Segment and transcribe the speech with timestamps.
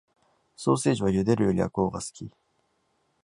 [0.55, 2.31] ソーセージは茹でるより焼くほうが好き